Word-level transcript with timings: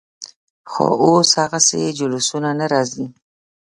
خو 0.71 0.85
اوس 1.03 1.29
هغسې 1.41 1.81
جلوسونه 1.99 2.49
نه 2.59 2.65
راځي. 2.73 3.05